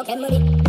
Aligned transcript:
no 0.00 0.04
can 0.04 0.20
money. 0.22 0.59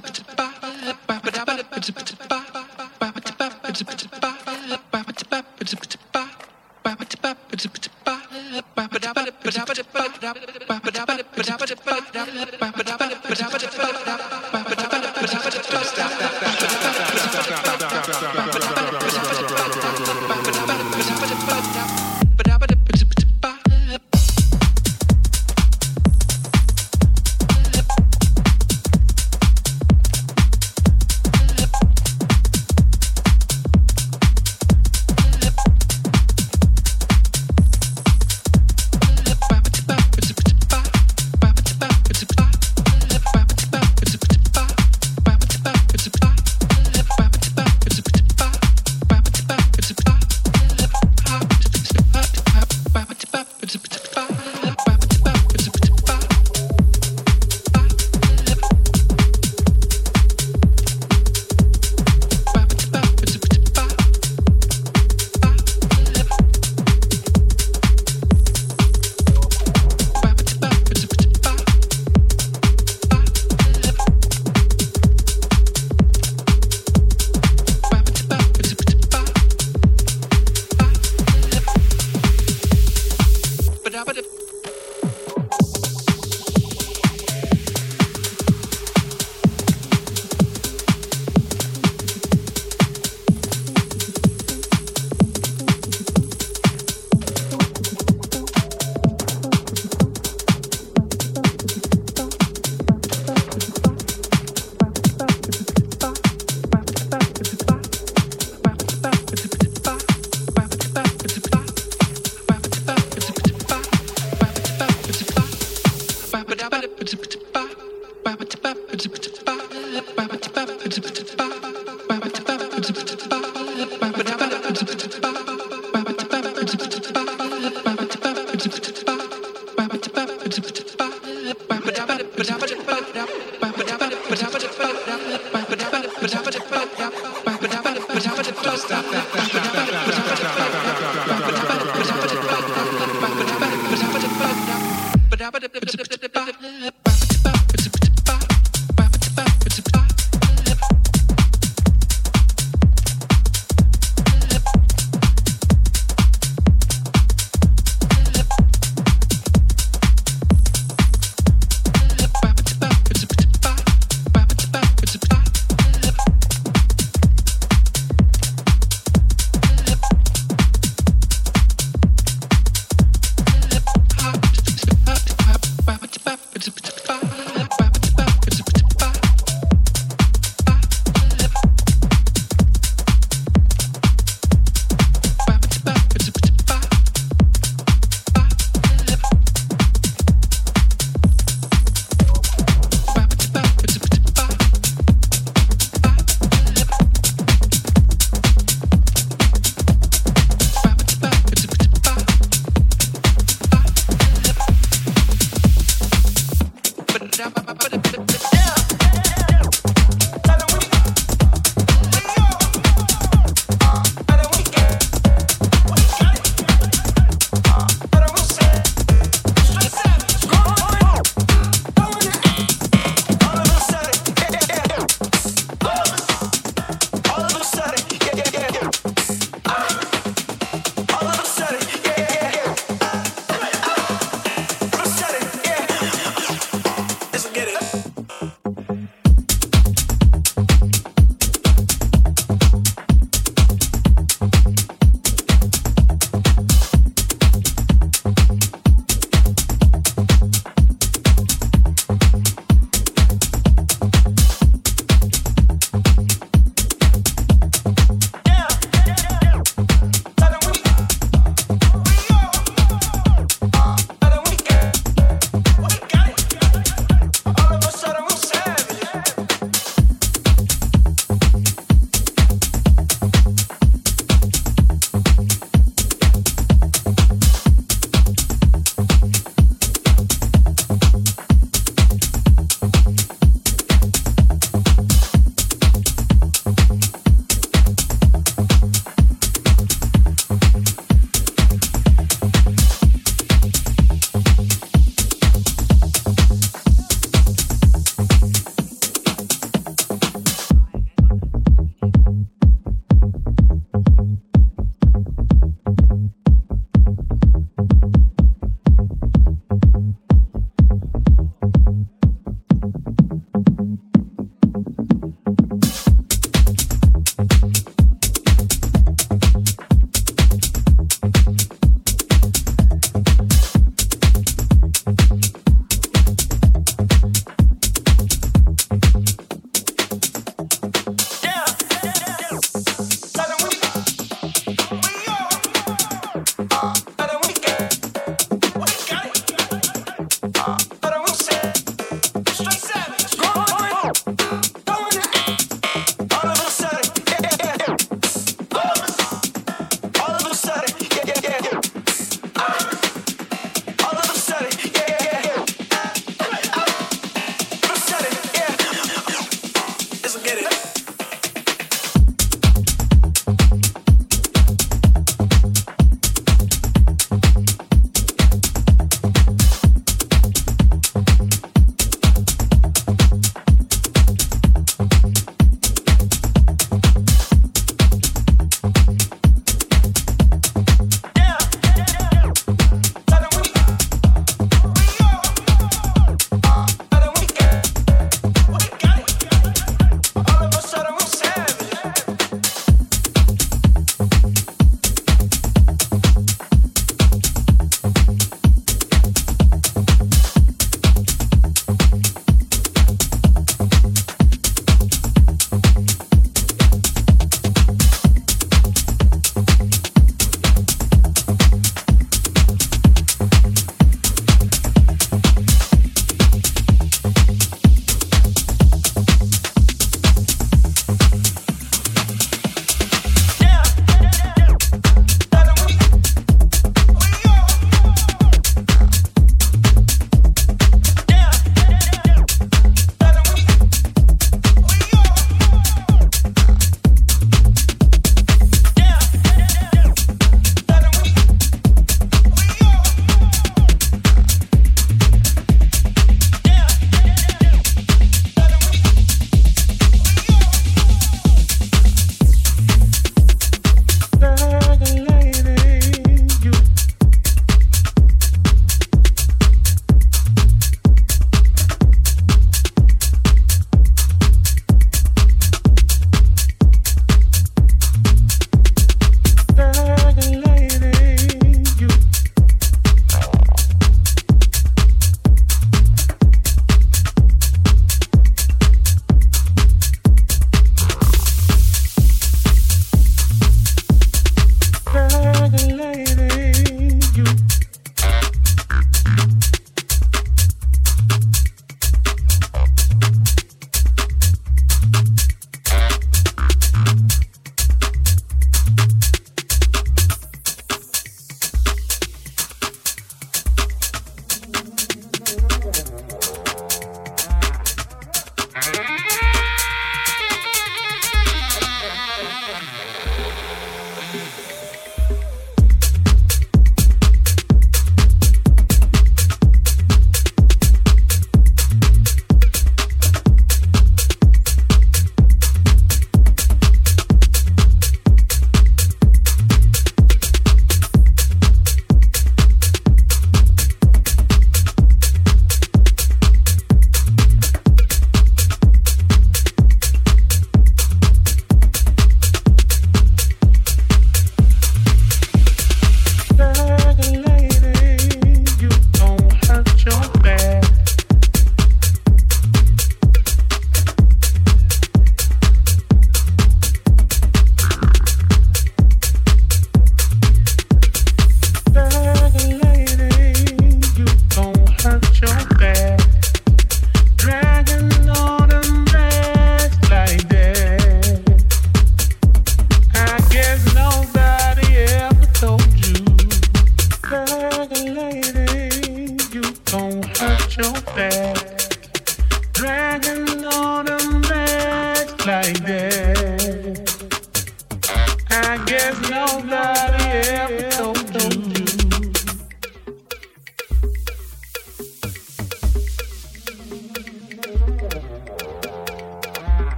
to, 0.00 0.12
to, 0.12 0.25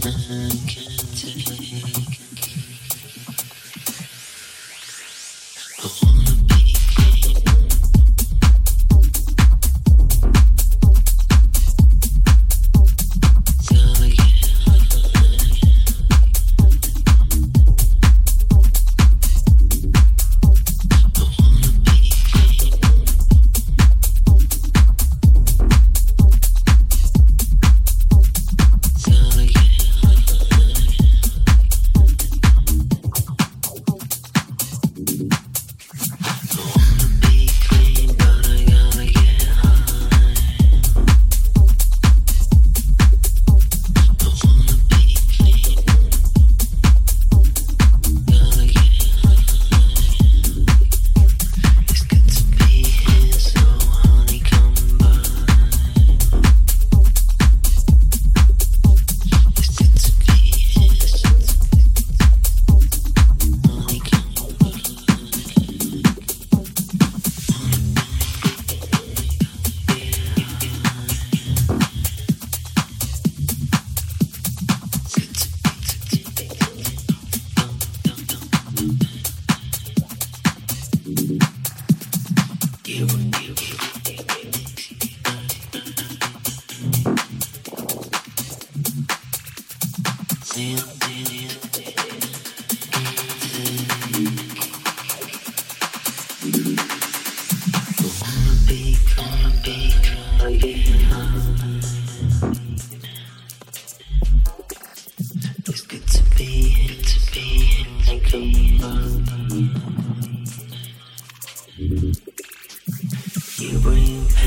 behind 0.00 0.79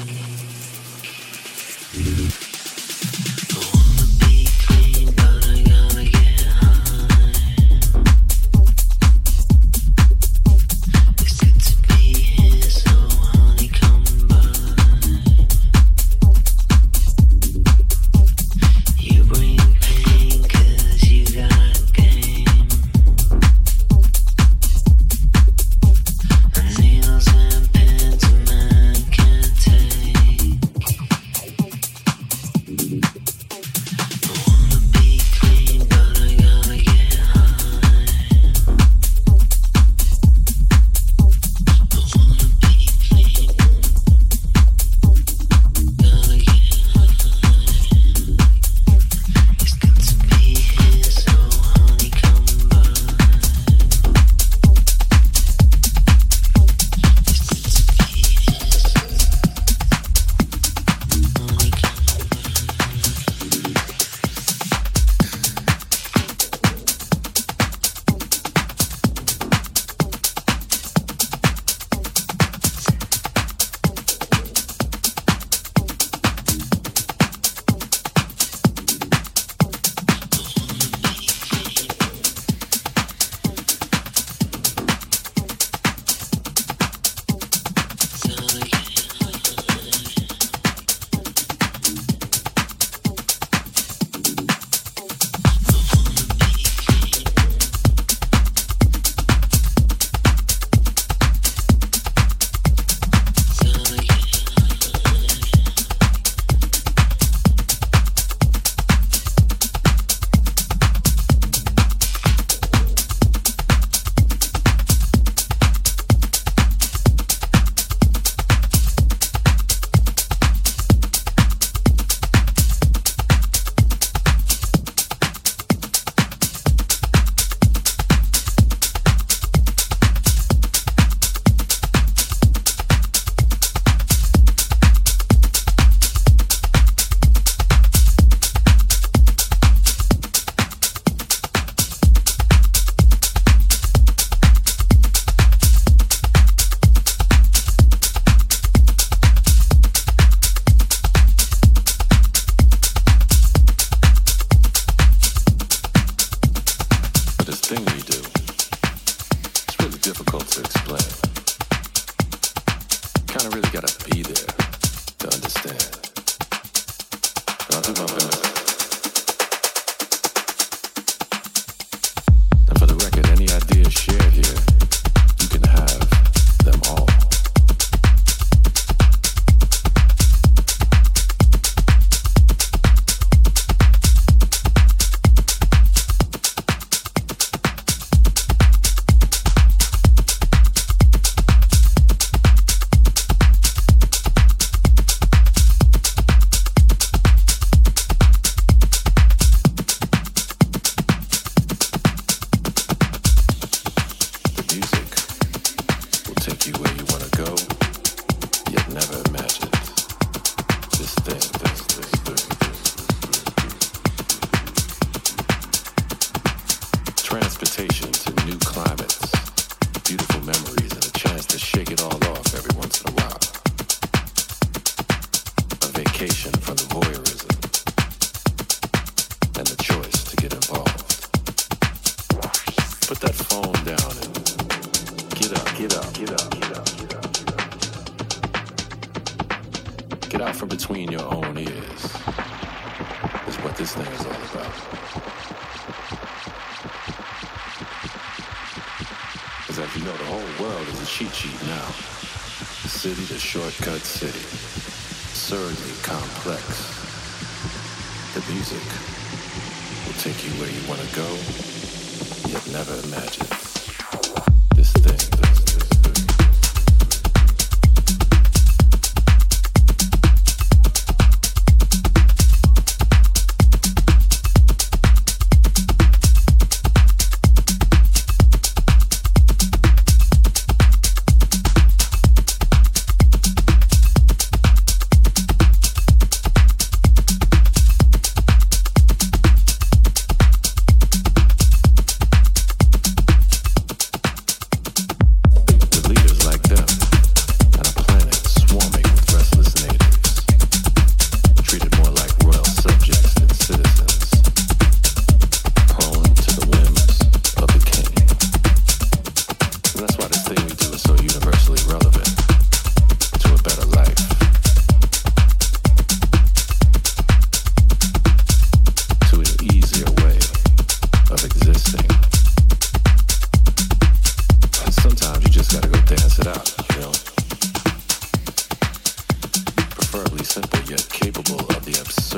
never 217.92 218.19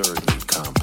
absurd 0.02 0.48
come. 0.48 0.81